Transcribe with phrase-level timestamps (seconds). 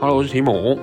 [0.00, 0.80] Hello，我是提姆。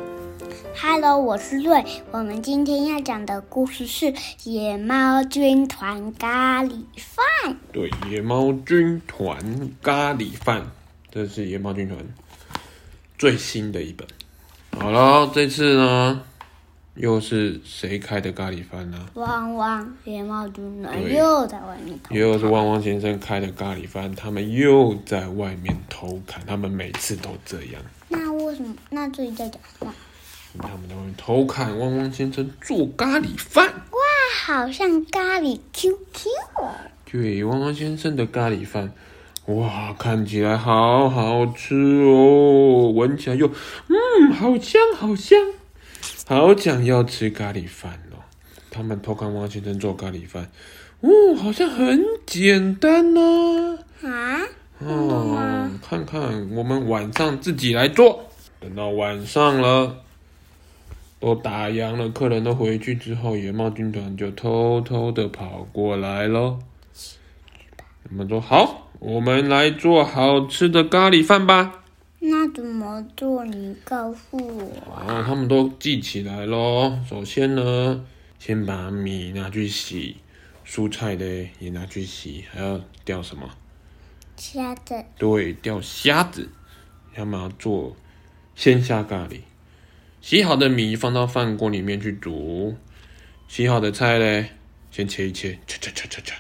[0.80, 1.84] Hello，我是瑞。
[2.12, 4.06] 我们今天要讲的故事是
[4.44, 7.26] 《野猫军团咖喱饭》。
[7.74, 10.62] 对，《野猫军团咖喱饭》，
[11.12, 11.98] 这是野猫军团
[13.18, 14.08] 最新的一本。
[14.80, 16.22] 好了，这次呢，
[16.94, 19.04] 又是谁开的咖喱饭呢？
[19.16, 22.14] 汪汪，野猫军团又在外面偷。
[22.14, 27.82] 又是汪汪先生开的咖喱饭，他们又在外面偷看，他们每次都这样。
[28.58, 28.76] 什么？
[28.90, 29.94] 那这里在讲话？
[30.60, 33.68] 他们都会偷看汪汪先生做咖喱饭。
[33.68, 34.00] 哇，
[34.46, 36.90] 好像咖喱 QQ 啊！
[37.10, 38.92] 对，汪汪先生的咖喱饭，
[39.46, 43.48] 哇，看起来好好吃哦，闻起来又，
[43.88, 45.38] 嗯，好香好香，
[46.28, 48.18] 好想要吃咖喱饭哦。
[48.72, 50.50] 他们偷看汪汪先生做咖喱饭，
[51.02, 53.78] 哦，好像很简单呢。
[54.04, 54.42] 啊？
[54.80, 58.27] 哦，看看我们晚上自己来做。
[58.60, 60.04] 等到晚上了。
[61.20, 66.60] 都打烊了，客人都回去之后，野猫军团就偷偷的跑过来喽。
[68.10, 71.84] 我们说好，我们来做好吃的咖喱饭吧。
[72.20, 73.44] 那怎么做？
[73.46, 74.94] 你告诉我。
[74.94, 77.00] 啊，他们都记起来喽。
[77.10, 78.06] 首先呢，
[78.38, 80.18] 先把米拿去洗，
[80.64, 81.26] 蔬菜的
[81.60, 83.50] 也拿去洗，还要掉什么？
[84.36, 85.04] 虾子。
[85.18, 86.48] 对，掉虾子。
[87.16, 87.96] 他们要做
[88.58, 89.42] 鲜虾咖喱。
[90.20, 92.76] 洗好的米放到饭锅里面去煮，
[93.48, 94.48] 洗好的菜嘞，
[94.90, 96.34] 先切一切，切切切切切，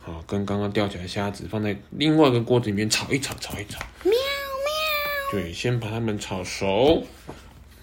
[0.00, 3.78] 好，跟刚刚钓起来的虾子放在另外一个锅子里面炒一炒，炒一炒。
[4.04, 5.32] 喵喵。
[5.32, 7.06] 对，先把它们炒熟，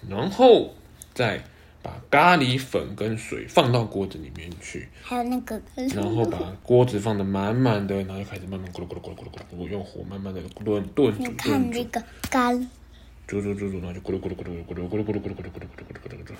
[0.08, 0.74] 然后
[1.14, 1.44] 再
[1.82, 4.88] 把咖喱粉跟水放到锅子里面去。
[5.02, 5.62] 还有那个。
[5.94, 11.22] 然后把锅子放的满满的，然后就开始慢慢咕噜咕噜咕噜咕噜咕噜，用火慢慢的炖炖煮。
[11.22, 12.52] 你看这个咖。
[13.32, 16.36] 煮煮煮煮，然后就咕噜咕噜咕噜咕噜咕噜咕噜咕噜咕噜咕噜咕噜咕噜咕噜咕噜。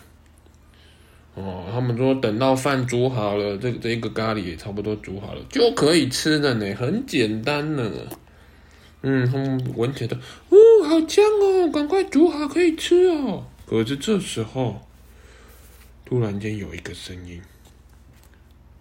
[1.34, 7.90] 哦，他们说等到饭煮好了，这个这个咖喱也差不多煮好了，就可以吃了呢，很简单呢。
[9.00, 10.18] 嗯，他们闻起来，
[10.50, 13.46] 哦，好香哦，赶快煮好可以吃哦。
[13.64, 14.86] 可是这时候，
[16.04, 17.40] 突然间有一个声音，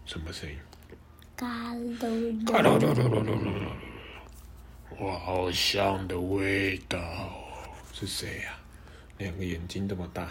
[0.05, 0.57] 什么声音？
[1.37, 2.51] 咖噜噜。
[2.51, 3.47] 咖噜噜噜噜噜噜
[4.99, 5.05] 噜。
[5.05, 6.99] 哇，好香的味道。
[7.93, 8.59] 是谁呀、啊？
[9.17, 10.27] 两个眼睛这么大，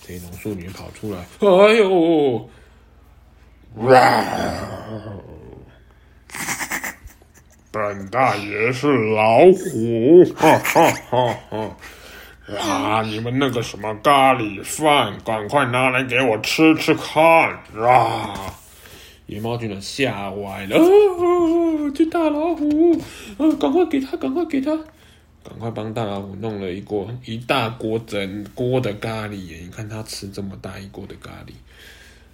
[0.00, 1.20] 从榕树里面跑出来。
[1.38, 2.50] 哎呦！
[3.76, 4.24] 哇！
[7.70, 10.24] 本大爷是老虎！
[10.34, 11.76] 哈哈哈哈！
[12.58, 17.22] 啊，你们那个什么咖喱饭，赶快拿来给我吃吃看！
[17.80, 18.52] 啊！
[19.26, 20.76] 野猫军团吓坏了。
[20.76, 22.98] 哦，这大老虎！
[23.38, 24.72] 啊，赶快给他，赶快给他！
[25.48, 29.58] 赶快帮大老虎弄了一锅一大锅整锅的咖喱耶！
[29.62, 31.52] 你看他吃这么大一锅的咖喱，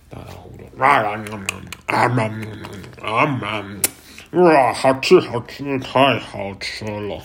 [0.08, 2.08] 大老虎说：“啊啊
[3.02, 3.64] 啊啊
[4.30, 7.22] 哇，好吃好吃，太好吃了！”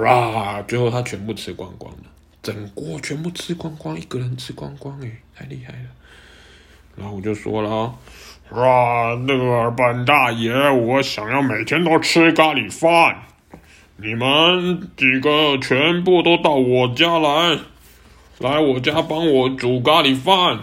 [0.00, 2.04] 哇，最后他全部吃光光了，
[2.44, 5.88] 整锅全部吃光光，一个人吃光光，哎，太厉害了！
[6.94, 7.92] 老虎就说了
[8.54, 13.24] ：“哇，那个本大爷，我想要每天都吃咖喱饭。”
[13.96, 17.58] 你们几个全部都到我家来，
[18.38, 20.60] 来我家帮我煮咖喱饭。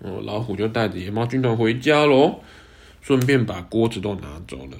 [0.00, 2.40] 哦，老虎就带着野猫军团回家喽，
[3.00, 4.76] 顺便把锅子都拿走了，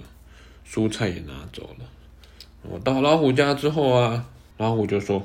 [0.69, 1.87] 蔬菜也拿走了。
[2.63, 4.25] 我到老虎家之后啊，
[4.57, 5.25] 老虎就说：“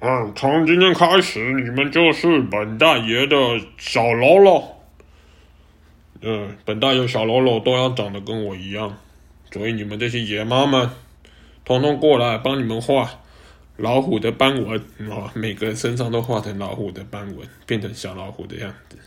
[0.00, 3.36] 嗯，从今天开始，你们就是本大爷的
[3.76, 4.76] 小喽啰。
[6.22, 8.96] 嗯，本大爷小喽啰都要长得跟我一样。”
[9.52, 10.90] 所以你们这些野猫们，
[11.64, 13.10] 统统过来帮你们画
[13.76, 14.78] 老虎的斑纹
[15.10, 15.32] 啊！
[15.34, 18.98] 每个人身上都画成老虎的斑纹，变成小老虎的样子。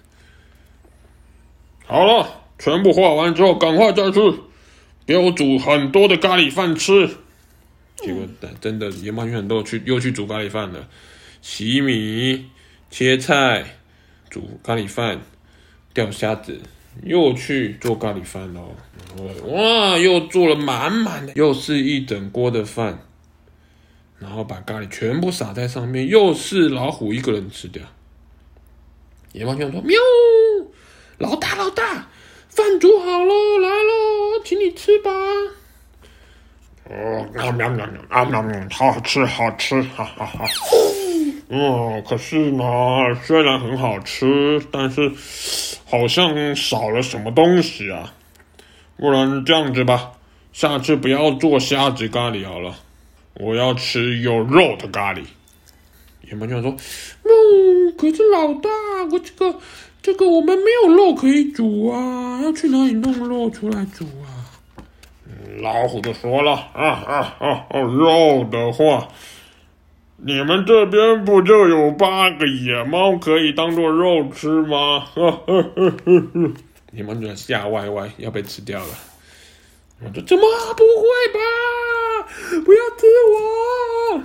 [1.85, 4.19] 好了，全部画完之后，赶快再去
[5.05, 7.09] 给我煮很多的咖喱饭吃。
[7.95, 8.27] 结果
[8.61, 10.87] 真的野猫军团都去又去煮咖喱饭了，
[11.41, 12.45] 洗米、
[12.89, 13.77] 切菜、
[14.29, 15.19] 煮咖喱饭、
[15.93, 16.61] 钓虾子。
[17.03, 18.75] 又去做咖喱饭喽，
[19.45, 22.99] 哇，又做了满满的，又是一整锅的饭，
[24.19, 27.83] 然后把咖喱全部撒在上面，又是老虎一个人吃掉。
[29.31, 29.97] 野猫军团说：“喵，
[31.19, 32.09] 老大老大，
[32.49, 35.11] 饭煮好喽，来喽，请你吃吧。”
[36.89, 40.45] 哦，喵喵喵喵，啊喵喵，好吃好吃，哈哈哈。
[41.49, 42.63] 嗯，可是呢，
[43.23, 45.11] 虽然很好吃，但是
[45.85, 48.13] 好像少了什么东西啊。
[48.97, 50.11] 不然这样子吧，
[50.53, 52.75] 下次不要做虾子咖喱好了，
[53.33, 55.23] 我要吃有肉的咖喱。
[56.29, 56.71] 野蛮军团说
[57.25, 58.69] ：“嗯，可是老大，
[59.11, 59.59] 我这个
[60.03, 64.29] 这个我们没有肉可以煮啊，要去哪里弄肉出来煮啊？”
[65.61, 67.79] 老虎就说了：“啊啊啊！
[67.79, 69.07] 肉的话，
[70.21, 76.51] 你们这边不就有八个野猫可以当做肉吃吗？”呵呵呵呵呵，
[76.91, 78.93] 野蛮军团吓歪歪，要被吃掉了。
[80.01, 80.43] 我说：“怎么
[80.75, 81.39] 不会吧？
[82.65, 84.23] 不要吃我！”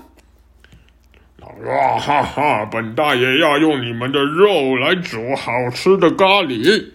[1.70, 2.64] 啊哈哈！
[2.67, 6.87] 本大爷要用你们的肉来煮好吃的咖喱，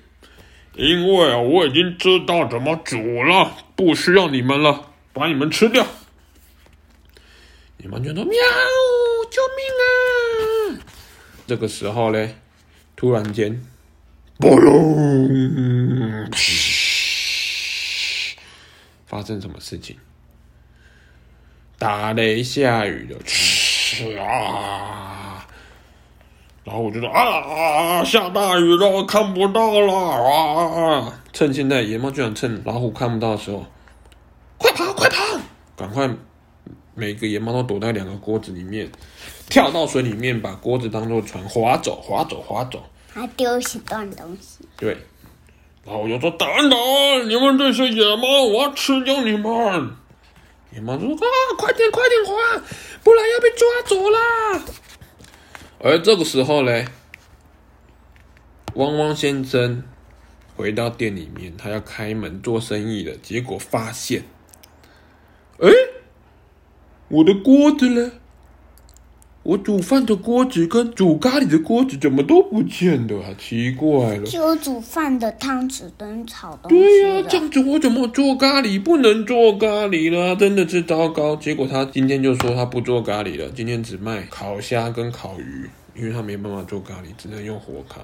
[0.76, 5.86] 因为我已经知道怎么煮了，不需要你们了，把你们吃掉。
[7.78, 8.36] 野蛮军团喵！
[9.30, 10.84] 救命啊！
[11.48, 12.30] 这个时候呢，
[12.96, 13.62] 突然间，
[19.06, 19.98] 发生什么事情？
[21.78, 23.16] 打雷下雨的。
[24.22, 25.48] 啊，
[26.64, 31.22] 然后我就说啊啊，下大雨了，我看不到了啊！
[31.34, 33.66] 趁现在野猫居然趁老虎看不到的时候，
[34.58, 35.40] 快跑快跑，
[35.76, 36.10] 赶快！
[37.00, 38.92] 每个野猫都躲在两个锅子里面，
[39.50, 44.60] 跳到水里面，把锅子当做船划走划走划走，还丢一段东西。
[44.76, 44.98] 对，
[45.86, 49.92] 然后我就说等等，你们这些野猫，我要吃掉你们！
[50.72, 51.26] 野猫说：“啊，
[51.58, 52.62] 快点，快点划，
[53.04, 54.64] 不然要被抓走啦！”
[55.82, 56.86] 而这个时候嘞，
[58.76, 59.82] 汪汪先生
[60.56, 64.26] 回到店里面，他要开门做生意了，结果发现，
[65.60, 65.70] 哎，
[67.10, 68.12] 我的锅子呢？
[69.42, 73.34] 我煮饭的锅子跟煮咖喱的锅子怎么都不见了啊？
[73.40, 74.24] 奇怪了！
[74.26, 76.78] 就煮饭的汤匙跟炒东西。
[76.78, 78.80] 对呀、啊，这样子我怎么做咖喱？
[78.80, 81.36] 不能做咖喱了，真的是糟糕。
[81.38, 88.02] 结果他今天就说他不做咖喱了，今天只卖烤虾跟烤鱼，因为他没办法做咖喱，只能用火烤。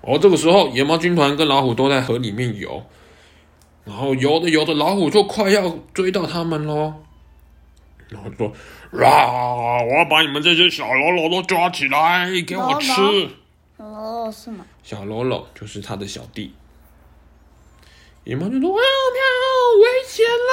[0.00, 2.82] 哦，这个时候野猫军团跟老虎都在河里面游，
[3.84, 6.94] 然后游着游着，老虎就快要追到他们喽。
[8.08, 8.46] 然后说
[9.04, 12.92] ：“啊，我要把你们这些小喽啰都抓起来，给我吃。”
[13.78, 13.86] 喽
[14.24, 14.64] 啰是吗？
[14.82, 16.54] 小喽啰就是他的小弟。
[18.24, 18.80] 野猫就说：“喵喵，
[19.82, 20.52] 危险啦！”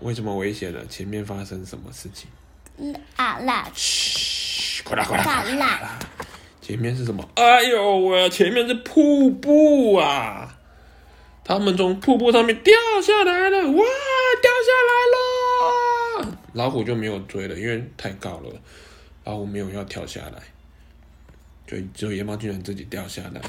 [0.00, 0.84] 为什么危险了？
[0.86, 2.28] 前面发生什么事情？
[3.16, 3.70] 啊啦！
[3.74, 5.98] 嘘，快啦快啦快啦！
[6.60, 7.26] 前面是什么？
[7.36, 10.56] 哎呦喂，前面是瀑布啊！
[11.44, 14.93] 他们从瀑布上面掉下来了，哇，掉下来了！
[16.54, 18.50] 老虎就没有追了，因为太高了，
[19.24, 20.40] 老虎没有要跳下来，
[21.66, 23.40] 就只有野猫居然自己掉下来。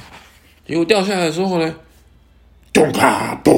[0.68, 1.76] 结果掉下来的时候呢，
[2.74, 3.54] 咚啪咚！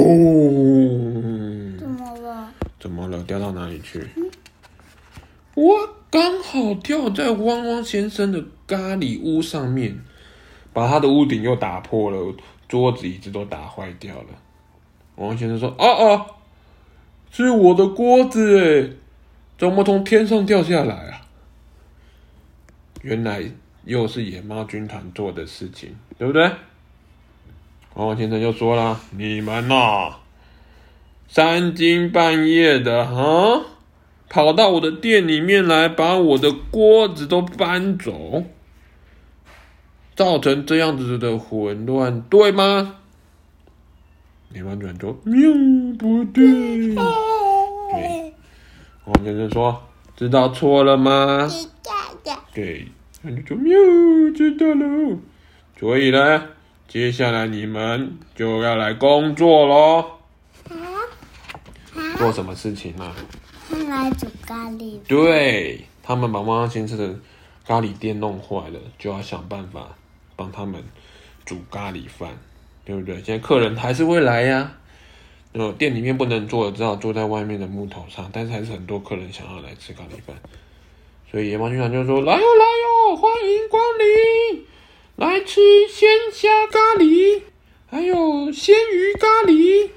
[1.79, 2.53] 怎么了？
[2.79, 3.23] 怎么了？
[3.23, 4.05] 掉到哪里去？
[4.15, 4.29] 嗯、
[5.55, 5.73] 我
[6.11, 9.97] 刚好掉在汪汪先生的咖喱屋上面，
[10.73, 12.35] 把他的屋顶又打破了。
[12.67, 14.27] 桌子、椅子都打坏掉了。
[15.15, 16.25] 汪汪先生说：“啊啊，
[17.31, 18.91] 是我的锅子哎，
[19.57, 21.21] 怎么从天上掉下来啊？”
[23.03, 23.43] 原来
[23.85, 26.51] 又是野猫军团做的事情，对不对？
[27.93, 30.17] 王先生就说了：“你们呐，
[31.27, 33.65] 三更半夜的啊，
[34.29, 38.43] 跑到我的店里面来，把我的锅子都搬走。”
[40.15, 42.95] 造成这样子的混乱，对吗？
[44.53, 45.49] 野蛮军团说：“喵，
[45.97, 46.95] 不。”对，
[49.07, 49.81] 王先生说
[50.17, 52.37] ：“知道错了吗？”知道的。
[52.53, 52.85] 对，
[53.21, 53.73] 那就说：“喵，
[54.35, 55.17] 知道了。”
[55.79, 56.43] 所以呢，
[56.87, 60.05] 接下来你们就要来工作喽。
[62.17, 63.13] 做什么事情呢？
[63.89, 64.99] 来煮咖喱。
[65.07, 67.15] 对，他们把汪汪先生的
[67.65, 69.87] 咖喱店弄坏了，就要想办法。
[70.35, 70.83] 帮他们
[71.45, 72.37] 煮咖喱饭，
[72.85, 73.15] 对不对？
[73.23, 74.73] 现在客人还是会来呀。
[75.53, 78.29] 呃，店里面不能坐，只好坐在外面的木头上。
[78.31, 80.35] 但是还是很多客人想要来吃咖喱饭，
[81.31, 82.65] 所以野猫军团就说：“来哟来
[83.11, 84.65] 哟，欢迎光临，
[85.15, 87.41] 来吃鲜虾咖喱，
[87.89, 89.89] 还有鲜鱼咖喱，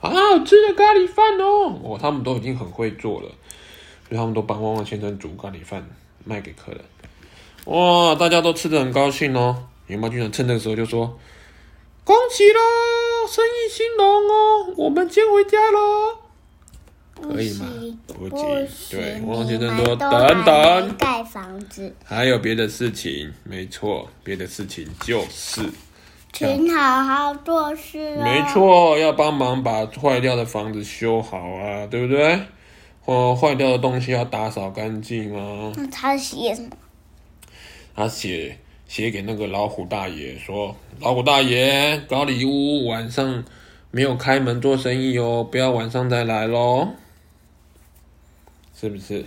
[0.00, 3.28] 好好吃的咖喱饭哦。”哦，他们都已经很会做了，
[4.08, 5.88] 所以他们都帮汪汪先生煮咖喱饭
[6.24, 6.80] 卖给客人。
[7.66, 8.14] 哇！
[8.14, 9.68] 大家都吃得很高兴哦。
[9.88, 11.18] 野猫军团趁这个时候就说
[12.04, 12.60] ：“恭喜喽，
[13.26, 16.18] 生意兴隆哦，我们先回家喽。”
[17.22, 17.66] 可以吗？
[18.06, 18.28] 不
[18.68, 18.68] 行。
[18.90, 23.32] 对，汪汪先生说：“等等，盖房子，还有别的事情。
[23.42, 25.62] 没错，别的事情就是
[26.32, 28.22] 请好好做事哦。
[28.22, 32.38] 没错，要帮忙把坏掉的房子修好啊，对不对？
[33.00, 35.72] 或坏掉的东西要打扫干净啊。
[35.74, 36.68] 那他写什么？
[37.94, 43.44] 他写写给那个老虎大爷说：“老虎大爷，高丽屋晚上
[43.90, 46.88] 没有开门做生意哦，不要晚上再来喽。”
[48.78, 49.24] 是不是？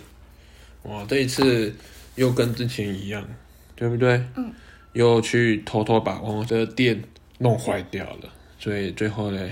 [0.84, 1.76] 哇，这一次
[2.16, 3.28] 又跟之前一样，
[3.76, 4.24] 对不对？
[4.36, 4.54] 嗯。
[4.94, 7.00] 又去偷偷把王这个店
[7.38, 9.50] 弄坏掉了，所以最后呢，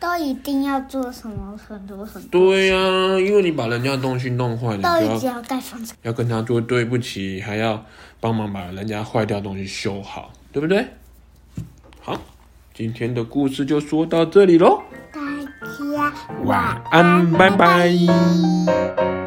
[0.00, 2.40] 都一定要做什么很多很多。
[2.40, 7.84] 对呀、啊，因为你把人家东西弄坏了，都一定要盖房子，要跟他说对不起，还要
[8.20, 10.86] 帮忙把人家坏掉的东西修好，对不对？
[12.00, 12.20] 好，
[12.72, 16.12] 今天的故事就说到这里喽，大家
[16.44, 17.56] 晚安，拜拜。
[17.56, 19.17] 拜拜。